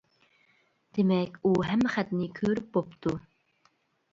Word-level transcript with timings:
دېمەك 0.99 1.37
ئۇ 1.43 1.51
ھەممە 1.67 1.91
خەتنى 1.97 2.31
كۆرۈپ 2.41 2.73
بوپتۇ. 2.79 3.15